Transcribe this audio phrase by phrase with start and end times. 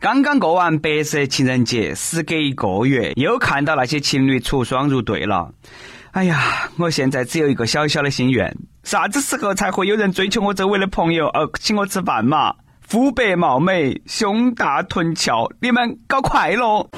[0.00, 5.50] 刚刚过完白色情人节，时隔一个月，又看到那些情侣出双入对了。
[6.12, 12.54] 哎呀，我现在只有一个小小的心愿，啥子时候才会有人追求我周围的朋友，呃，请我吃饭嘛？
[12.80, 16.88] 肤白貌美，胸大臀翘，你们搞快乐！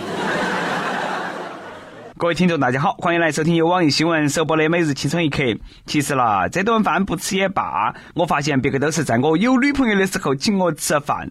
[2.19, 5.43] 各位听众，大家好，欢迎来收听由网易新闻首播的《每日轻松一刻》。
[5.87, 7.95] 其实啦，这顿饭不吃也罢。
[8.15, 11.31] 我发现别个都是在我有女朋友的时候请我吃饭。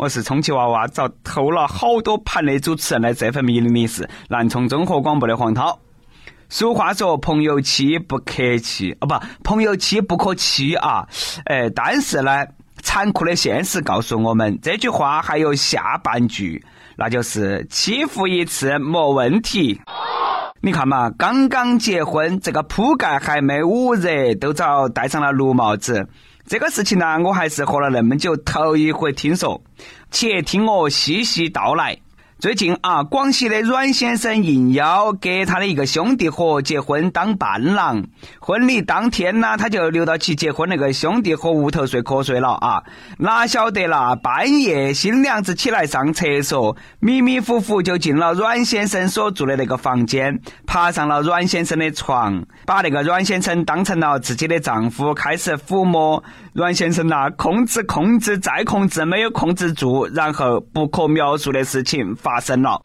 [0.00, 5.78] 我是充气娃娃，遭偷了好多盘的主持人的这份命令的是南充综合广播的黄涛。
[6.48, 9.14] 俗话说，朋友妻不客气，哦不，
[9.44, 11.06] 朋友妻不可欺啊。
[11.44, 12.46] 哎，但是呢，
[12.80, 16.64] 残酷的现实告诉我们，这句话还有下半句，
[16.96, 19.78] 那就是欺负一次没问题。
[20.62, 26.08] 你看嘛，刚刚结婚，这个铺盖还没捂热，都遭戴上了绿帽子。
[26.50, 29.62] 这个事情呢，我还是活了那么久头一回听说，
[30.10, 31.96] 且听我细细道来。
[32.40, 38.02] 最近啊，广西的阮先生应邀给他的一个兄弟伙结婚当伴郎。
[38.40, 42.82] 婚礼当天呢，他就溜到其结婚那个兄弟伙屋头睡瞌睡了啊！
[43.18, 62.29] 哪晓得啦，半夜新娘子起来上厕所，迷迷糊糊就进了阮先生所住的那个房间，爬上了阮先生的床，把那个阮先生当成了自己的丈夫，开始抚摸阮先生呐，控制、控制再控制，没有控制住，然后不可描述的事情发。
[62.30, 62.80] 发生了，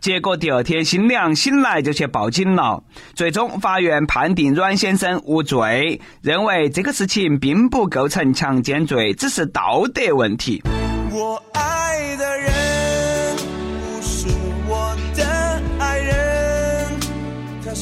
[0.00, 2.82] 结果第二天新娘醒来就去报警了。
[3.14, 10.60] 最终法院判定阮先生无罪，认为这个事情并不构成强奸罪，只是道德问题。
[11.12, 12.52] 我爱的人
[13.36, 14.26] 不是
[14.66, 17.00] 我的爱人，
[17.64, 17.72] 他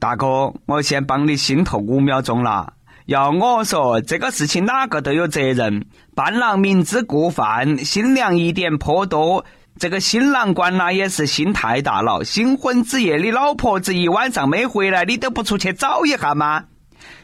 [0.00, 2.72] 大哥，我先帮你心痛五秒钟了。
[3.04, 5.84] 要我说，这个事情哪个都有责任。
[6.14, 9.44] 伴郎明知故犯，新娘一点颇多，
[9.78, 12.24] 这个新郎官呢也是心太大了。
[12.24, 16.64] 新婚之夜，你老婆子一晚上没回来，你都不出去找一下吗？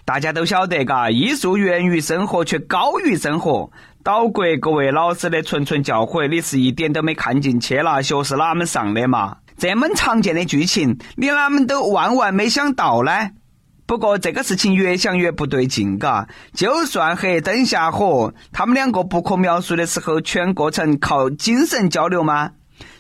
[0.04, 3.70] 大家都晓得，嘎，艺术源于生活，却高于生活。
[4.03, 8.03] 岛国各位老师的谆谆教诲，你是一点都没看进去了？
[8.03, 9.38] 学是哪们上的嘛？
[9.59, 13.31] 这么常见的剧情，你哪们都万万没想到呢？
[13.87, 16.27] 不过这个事情越想越不对劲，嘎！
[16.53, 22.50] 就算黑灯瞎火，他们两个不可描述的时候，全过程靠精神交流吗？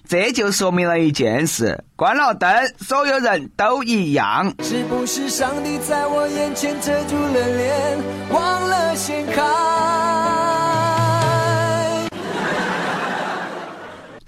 [0.08, 4.54] 这就说明了一件事：关了灯，所有人都一样。
[4.62, 7.98] 是不是上帝在我眼前遮住了脸，
[8.30, 10.45] 忘了掀开？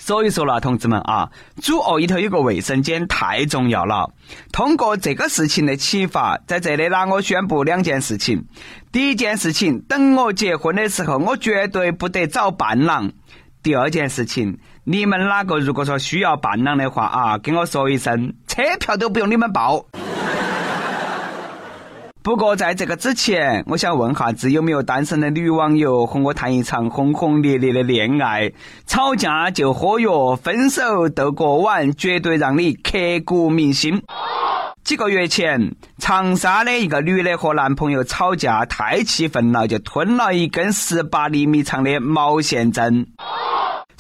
[0.09, 1.31] 所以说了，同志们啊，
[1.61, 4.11] 主卧里头有个卫生间太重要了。
[4.51, 8.43] 通过这个事情的启发，在这里呢，我宣布两件事情。
[8.91, 13.13] 第一件事情，等我结婚的时候，我绝对不得找伴郎。
[13.63, 19.85] 第二件事情，你们哪个如果说需要伴郎的话啊，跟我说一声，车票都不用你们报。
[22.29, 28.53] 不过在这个之前，我想问哈子有没有单身的女网友和我谈一场轰轰烈烈的恋爱？
[28.87, 34.03] 吵架就喝药，分手斗过碗，绝对让你刻骨铭心。
[34.85, 43.07] 几个月前，长沙的一个女的和男朋友吵架，太气愤了，就吞了一根十八厘米长的毛线针。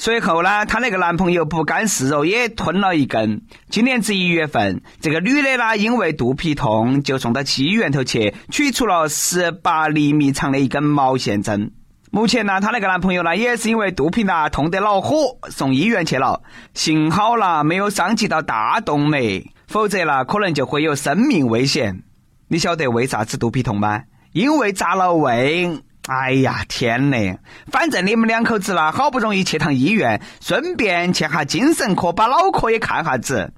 [0.00, 3.42] 随后呢，她那个男朋友不甘示弱，也吞了一根。
[3.69, 11.72] 今年子一月份，这个女的呢，因为肚皮痛，就送到去医院头去取出了十八厘米长的一根毛线针。
[12.12, 16.42] 目前呢，她那个男朋友呢，也是因为肚皮呢痛得恼火，送医院去了。
[16.75, 22.04] 幸好啦，没有伤及到大动脉，否则呢，可能就会有生命危险。
[22.47, 24.04] 你晓得为啥子肚皮痛吗？
[24.32, 25.80] 因为扎了胃。
[26.08, 27.38] 哎呀，天嘞！
[27.70, 33.52] 反正你们两口子啦，好不容易去趟医院，顺便去下精神科，把脑壳也看下子。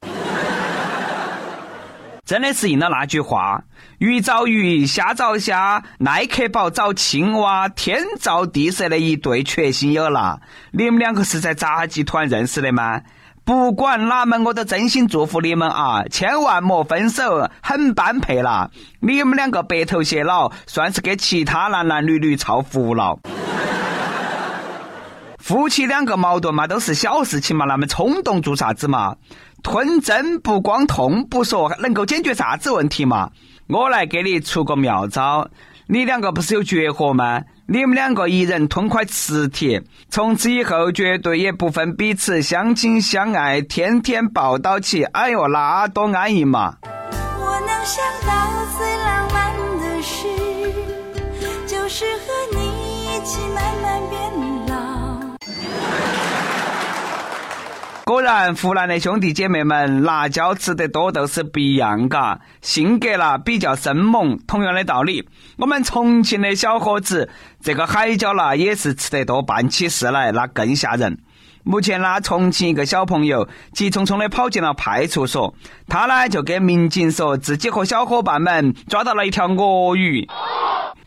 [2.25, 3.63] 真的是应了那句话：
[3.99, 10.41] 鱼找鱼，虾找虾，耐克宝找青蛙，天造地设的一对缺心眼了！
[10.73, 13.01] 你们两个是在杂技团认识的吗？
[13.45, 16.05] 不管哪门，我都真心祝福你们啊！
[16.11, 18.71] 千万莫分手，很般配啦！
[19.01, 23.19] 你们两个白头偕老，算是给其他男男女女造福了。
[25.39, 29.17] 夫妻两个矛盾嘛，都是小事情嘛，那么冲动做啥子嘛？
[29.63, 33.31] 吞针不光痛不说，能够解决啥子问题嘛？
[33.67, 35.49] 我来给你出个妙招，
[35.89, 37.43] 你两个不是有绝活吗？
[37.73, 46.75] 你们两个一人吞块磁铁，从此以后绝对也不分彼此，相亲相爱，天天抱到起，哎呦，那多安逸嘛！
[47.39, 50.27] 我能想到最浪漫的事，
[51.65, 52.59] 就是和你
[53.07, 54.20] 一起慢慢变
[58.11, 64.37] 果然，湖南的兄弟姐妹们，辣椒吃得多都是不一样，嘎，性格啦比较生猛。
[64.49, 65.29] 同样的道理，
[65.59, 67.31] 我们重庆的小伙子，
[67.63, 71.19] 这个海椒啦也是吃得多，办起事来那更吓人。
[71.63, 75.55] 目前呢，重庆一个小朋友急匆匆的跑进了派出所，
[75.89, 80.27] 他呢就跟民警说自己和小伙伴们抓到了一条鳄鱼，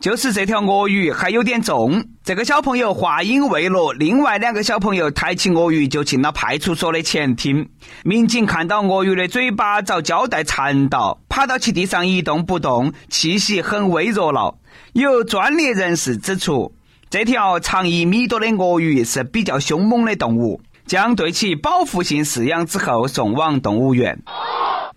[0.00, 2.04] 就是这条鳄鱼还有点重。
[2.22, 7.68] 这个小朋友话音未落，另外两个小朋友抬起鳄鱼就进了派出所的前厅。
[8.04, 14.56] 民警看到鳄鱼的嘴巴遭胶带缠到，趴到其地上一动不动，气息很微弱了。
[14.92, 16.73] 有专业人士指出。
[17.14, 24.20] 这条长一米多的鳄鱼是比较凶猛的动物，将对其保护性饲养之后送往动物园。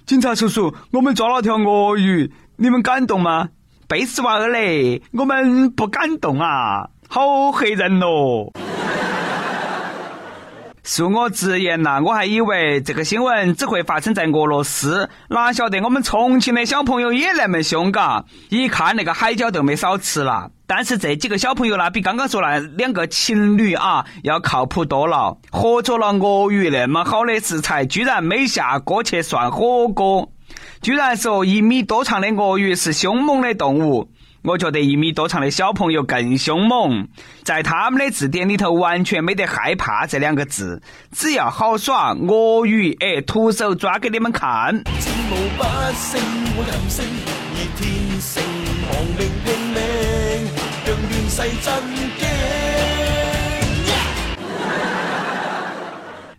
[0.08, 3.50] 警察叔叔，我们抓了条鳄鱼，你们敢动吗？
[3.88, 8.52] 贝斯娃儿嘞，我们不敢动啊，好吓人哦！
[10.84, 18.25] 恕我直言呐，我还以为这个新闻只会发生在俄罗斯，哪晓得我们重庆的小朋友也那么凶嘎！
[18.50, 20.50] 一看那个海椒都没少吃了。
[20.69, 25.38] 但是这几个小朋友呢，比刚刚说那两个情侣啊要靠谱多了。
[25.50, 30.30] 合作了鳄鱼那么好的食材，居然没下锅去涮火锅，
[30.81, 34.12] 居然说一米多长的鳄鱼是凶猛的动物。
[34.44, 37.08] 我觉得一米多长的小朋友更凶猛，
[37.44, 40.81] 在他们的字典里头完全没得害怕这两个字，
[41.12, 44.84] 只要好耍，鳄鱼哎，徒手抓给你们看。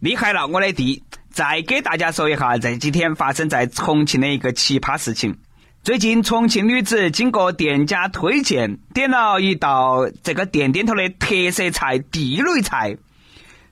[0.01, 1.05] 厉害了，我的弟！
[1.31, 5.39] 再给大家说一下这几天发生在重庆的一个奇葩事情。
[5.85, 12.97] 最近，重庆女子经过店家推荐，点了一道这个店点头的特色菜地雷菜。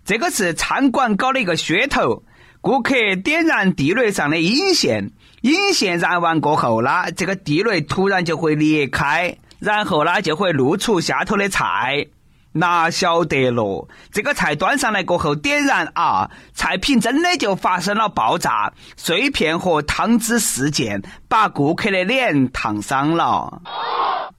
[0.05, 2.23] 这个是餐馆搞的一个噱头，
[2.61, 12.07] 顾客点燃地雷上的引线，引线燃完过后呢，这个地雷突然就会裂开，然后呢就会露出下头的菜。
[12.53, 13.87] 哪晓得咯？
[14.11, 23.61] 这个菜端上来过后，点燃啊，菜品真的就发生了爆炸，碎片和汤汁事件，把顾客的脸烫伤了。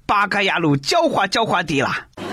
[0.08, 2.08] 八嘎呀路狡猾狡猾的啦！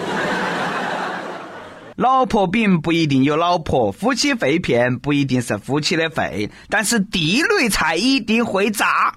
[1.96, 9.12] 老婆饼不一定有老婆，夫妻肺片不一定是夫妻的肺，但是地雷菜一定会炸。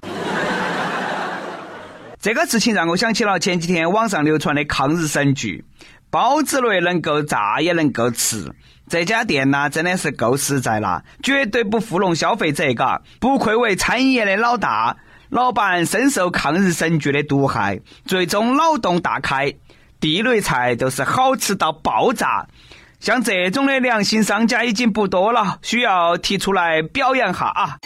[2.20, 5.64] 这个事情让我想起了前几天网上流传的抗日神剧。
[6.10, 8.50] 包子类能够炸也能够吃，
[8.88, 14.96] 这家店呢真的是够实在了，绝对不糊弄消费者，嘎，不愧为餐饮业的老大。
[15.28, 19.52] 老板深受抗日神剧的毒害，最终脑洞大开，
[20.00, 22.46] 地雷菜都是好吃到爆炸。
[23.00, 27.76] 像这种的良心商家已经不多了，需要提出来表扬下啊。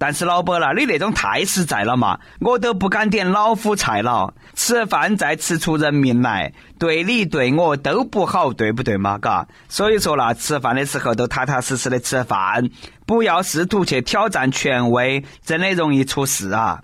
[0.00, 4.32] 但是老板啦，你那种太实在了嘛，我都不敢点老虎菜了。
[4.54, 9.18] 吃饭再吃出人命来，对你对我都不好，对不对嘛？
[9.18, 12.70] 嘎，所以说啦，吃饭的时候都踏踏实实的吃饭，
[13.04, 16.80] 不要试图去挑战权威，真的容易出事啊。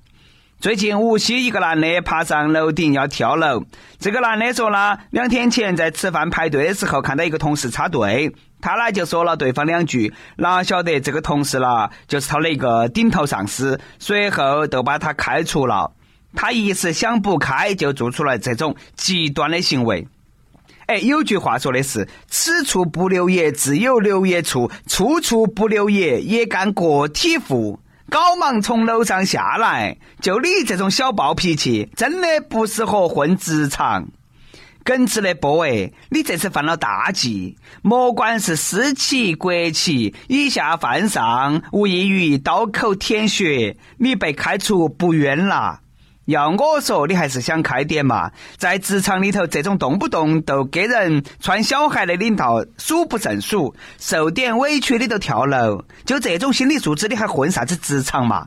[0.61, 3.65] 最近无锡一个男的爬上楼顶要跳楼，
[3.99, 8.35] 这个男的说呢，两天前在吃饭排队的时候看到一个同事插队。
[8.67, 15.93] 他呢就说了对方两句，哪晓得这个同事啦就是他的一个顶头上司，随后就把他开除了。
[16.35, 20.09] 他一时想不开，就做出了这种极端的行为。
[20.87, 27.79] 哎，有句话说的是：“此处不留爷，自有留爷处；处处不留爷，也干个体户。”
[28.11, 34.09] 搞忙从楼上下来，就你这种小暴脾气，真的不适合混职场。
[34.87, 45.81] 耿直的 boy，你这次犯了大忌，莫管是私企、国企，以下犯上，无异于刀口舔血，你被开除不冤了。
[46.27, 58.47] 要我说，你还是想开点嘛，在职场里头，这种动不动就给人穿小孩的领导数不胜数，受点委屈你都跳楼，就这种心理素质，你还混啥子职场嘛？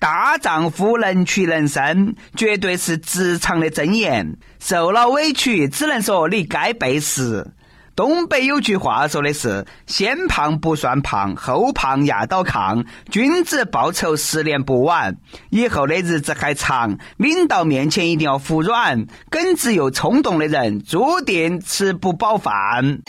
[0.00, 4.38] 大丈夫能屈能伸，绝对是职场的真言。
[4.58, 7.46] 受了委屈，只能说你该背时。
[7.94, 15.16] 东北有句话说的是：“先胖不算胖，后胖压倒炕。”君子报仇，十年不晚。
[15.50, 19.04] 以后的日子还长，领导面前一定要服软。
[19.28, 23.00] 耿直又冲动的人，注定吃不饱饭。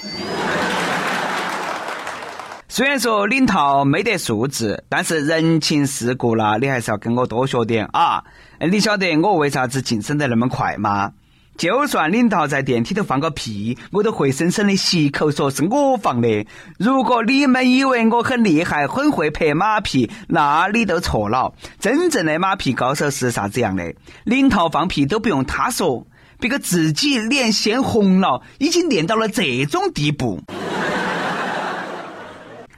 [2.73, 8.23] 虽然说领导没得素质，但是人情世故啦，你还是要跟我多学点啊！
[8.71, 11.11] 你晓得我为啥子晋升得那么快吗？
[11.57, 16.45] 就算领导在电梯头放个屁，我都会深深的吸一口说是我放的。
[16.79, 21.53] 如果你们以为我很厉害，很会拍马屁，那你都错了。
[21.77, 23.93] 真正的马屁高手是啥子样的？
[24.23, 26.07] 领导放屁都不用他说，
[26.39, 30.39] 别个自己脸先红了，已经练到了这种地步。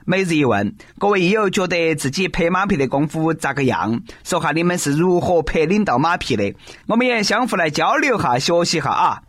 [0.06, 3.98] 每日一问，各位益友觉得自己拍马屁的功夫咋个样？
[4.22, 6.54] 说下你们是如何拍领导马屁的？
[6.86, 9.22] 我们也相互来交流下，学习下啊。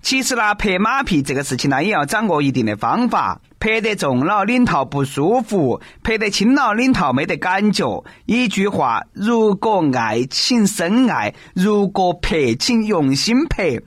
[0.00, 3.38] 其实呢，拍马屁这个事情呢，也要掌握一定的方法。
[3.60, 8.02] 拍得重了，领导不舒服；拍得轻了，领导没得感觉。
[8.24, 13.78] 一句话，如果爱，请深爱；如果拍，请用心拍。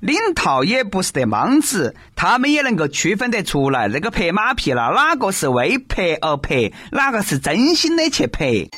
[0.00, 8.66] 领导也不是得莽子，他们也能够区分得出来，那个拍马屁了，哪个是为拍而拍，哪个是真心的去拍。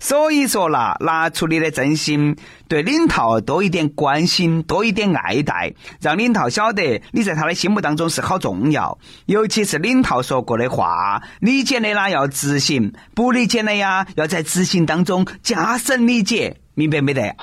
[0.00, 2.36] 所以说啦，拿出你的真心，
[2.68, 8.98] 对领导多一点关心，多一点爱戴，让领导晓得你在他的心目当中是好重要。
[9.26, 17.34] 尤其是领导说过的话，理解的啦要执行，不理解的呀要在执行当中加深理解，明白没得？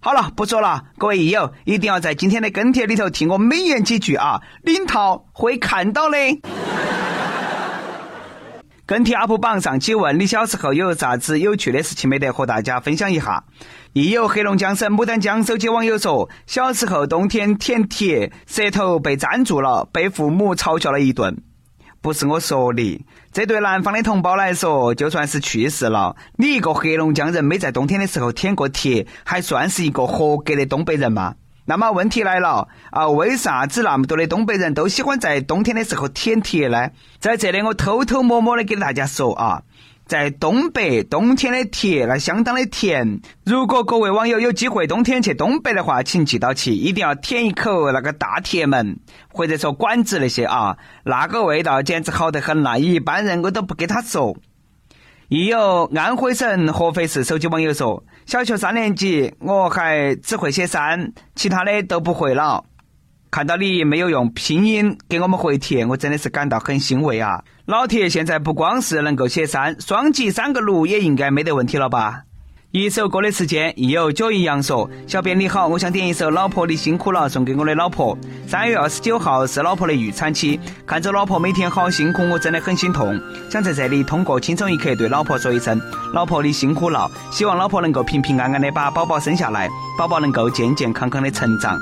[0.00, 4.40] 好了，不说了，各位益友一定要在今天的跟帖里头替我美言几句啊！
[4.62, 6.16] 领导会看到的。
[8.86, 12.32] 跟帖 UP 榜上期问你小时候有啥子有趣的事情没得？
[12.32, 13.44] 和大家分享一下。
[13.92, 21.36] 亦有黑龙江省牡丹江手机网友说，小时候冬天舔铁，舌头被粘住了，被父母嘲笑了一顿。
[22.08, 26.16] 不是我说的，这对南方的同胞来说，就算是去世了。
[26.38, 31.34] 你一个黑龙江人没在冬天的时候舔过铁，还算是一个合格的东北人吗？
[31.66, 36.88] 那么问题来了啊，为啥子那么多的东北人都喜欢在冬天的时候舔铁呢？
[37.20, 39.62] 在这里我偷偷摸摸的给大家说啊。
[40.08, 43.20] 在东北，冬天的铁那相当的甜。
[43.44, 48.98] 如果各位网友有机会冬天去东北的话，请记到起，一定要舔一口那个大铁门，
[49.30, 52.78] 或者说管子那些啊，那个味道简直好得很啦！
[52.78, 54.34] 一般人我都不给他说。
[55.28, 62.64] 亦有安徽省合肥市手机网友说，小学三年级我还只会写三，其他的都不会了。
[63.30, 67.42] 看到你没有用拼音给我们回帖，我真的是感到很欣慰啊！
[67.66, 72.22] 老铁，现在不光是能够写三，双击三个六也应该没得问题了吧？
[72.70, 78.16] 一首歌的时间，亦有九一阳说：“小编你好，我想点一首《老婆你辛苦了》送给我的老婆。
[78.46, 83.18] 三月二十九号是老婆的预产期，看着老婆每天好辛苦，我真的很心痛。
[83.50, 85.80] 想在这里通过轻松一刻对老婆说一声：
[86.14, 89.68] 老婆你辛苦了，希望老婆能够平平安安的把宝宝生下来，
[89.98, 91.78] 宝宝能够健健康康的成长。”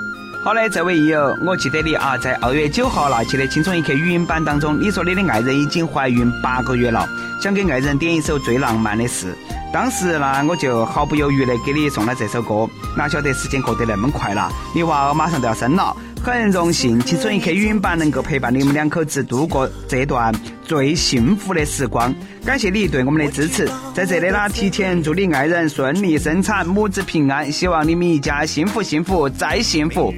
[0.47, 7.05] 好嘞，这位益友，我记得你啊，在二月九号那期的《轻松一刻》语音版当中，你说你的爱人已经怀孕八个月了，
[7.43, 9.35] 想给爱人点一首最浪漫的事。
[9.73, 12.65] 当时呢，我就毫不犹豫的给你送了这首歌。
[12.97, 15.97] 哪晓得时间过得那么快了，你娃儿马上都要生了。
[16.23, 20.33] 很荣幸《轻松一刻》语音版能够陪伴你们两口子度过这段
[20.67, 22.15] 最幸福的时光。
[22.45, 30.13] 感谢你对我们的支持，在这里呢，提前祝你爱人顺利生产，母子平安，希望你们一家幸福幸福再幸福。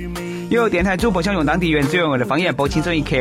[0.51, 3.17] 有电台主播想用当地原汁原味的方言播《轻松一刻》，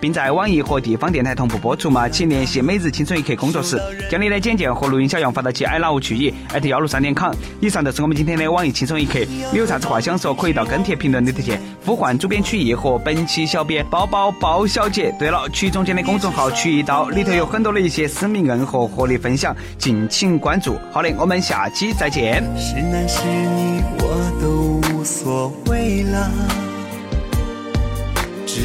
[0.00, 2.08] 并在网易和地方电台同步播出吗？
[2.08, 7.32] 请联系每日《轻松一刻》工作室，将你的简介和录音小样发到其 i love 曲艺艾特幺六三点 com。
[7.60, 9.20] 以上就是我们今天的网易《轻松一刻》，
[9.52, 11.52] 你有啥子话想说，可以到跟帖评论里头去
[11.86, 15.14] 呼唤主编曲艺和本期小编包包包小姐。
[15.20, 20.76] 对了，曲总监的公众号“曲一刀”里头有很多的一些私密硬货和你分享，敬请关注。
[20.90, 22.42] 好的，我们下期再见。
[22.58, 26.28] 是男是女，我都无所谓了。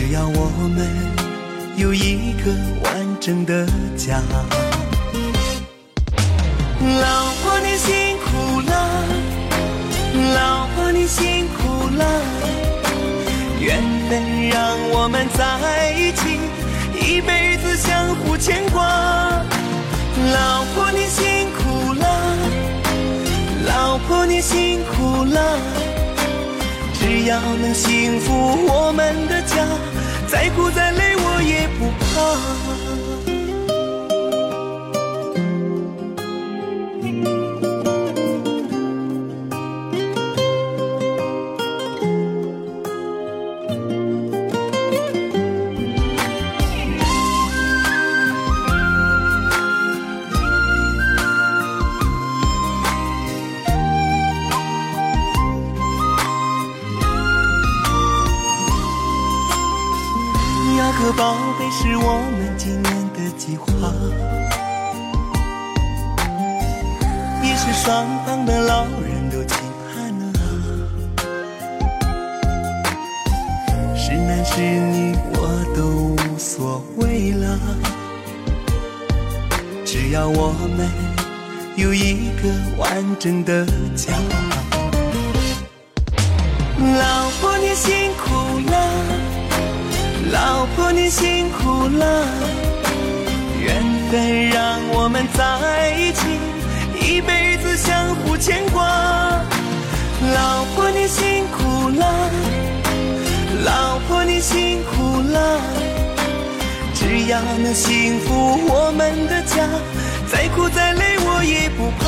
[0.10, 0.88] 只要我们
[1.76, 2.50] 有一个
[2.82, 3.66] 完整的
[3.98, 4.22] 家，
[6.80, 9.04] 老婆你辛苦了，
[10.34, 12.06] 老婆你辛苦了，
[13.60, 16.40] 缘分让我们在一起，
[17.06, 18.82] 一辈子相互牵挂。
[18.86, 22.08] 老婆你辛苦了，
[23.68, 25.60] 老婆你辛苦了。
[26.94, 28.34] 只要能幸福
[28.68, 29.66] 我们的家，
[30.27, 32.87] 再苦再累我也不怕。
[74.50, 75.39] 是你我
[75.75, 77.60] 都无所谓了，
[79.86, 80.89] 只要我们
[81.75, 82.88] 有一个完
[83.20, 84.13] 整的家。
[86.80, 88.75] 老婆你辛苦了，
[90.32, 92.25] 老婆你辛苦了，
[93.60, 96.39] 缘分让我们在一起，
[97.00, 98.84] 一辈子相互牵挂。
[100.34, 102.26] 老婆你辛苦了，
[104.27, 105.62] 你辛苦了，
[106.93, 109.65] 只要能幸福我们的家，
[110.29, 112.05] 再苦再累我也不怕。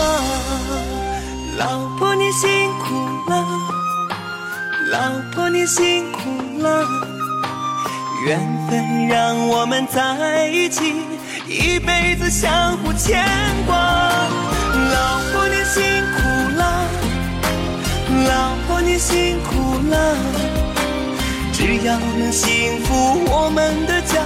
[1.57, 1.63] 老
[1.97, 2.85] 婆你辛苦
[3.29, 3.33] 了。
[4.91, 4.97] 老
[5.33, 6.19] 婆你辛苦
[6.61, 6.85] 了，
[8.25, 10.95] 缘分让我们在一起，
[11.47, 13.23] 一辈子相互牵
[13.67, 13.75] 挂。
[13.75, 15.81] 老婆你辛
[16.15, 16.17] 苦
[16.57, 16.61] 了，
[18.27, 19.53] 老婆你辛苦
[19.89, 19.99] 了，
[21.89, 22.00] 要
[22.31, 22.93] 幸福
[23.31, 24.24] 我们的家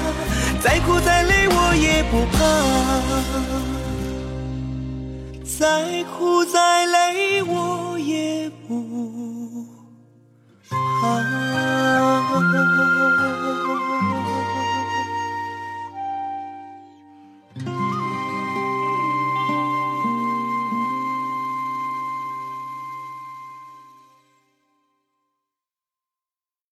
[0.59, 2.37] 再苦再累我也不怕。
[5.45, 9.65] 再苦再累我也不
[10.69, 11.52] 怕。